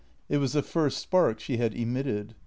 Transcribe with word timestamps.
It 0.29 0.37
was 0.39 0.53
the 0.53 0.63
first 0.63 0.97
spark 0.97 1.39
she 1.39 1.57
had 1.57 1.75
emitted. 1.75 2.33